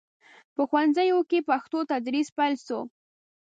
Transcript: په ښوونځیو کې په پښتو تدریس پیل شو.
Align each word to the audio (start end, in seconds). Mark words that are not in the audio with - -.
په 0.55 0.61
ښوونځیو 0.69 1.19
کې 1.29 1.39
په 1.41 1.45
پښتو 1.49 1.79
تدریس 1.91 2.27
پیل 2.37 2.53
شو. 2.65 2.79